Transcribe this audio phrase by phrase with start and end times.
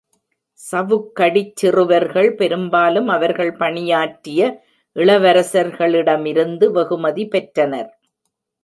[0.59, 4.41] சவுக்கடிச் சிறுவர்கள் பெரும்பாலும் அவர்கள் பணியாற்றிய
[4.95, 7.91] இளவரசர்களிடமிருந்து வெகுமதி பெற்றனர்.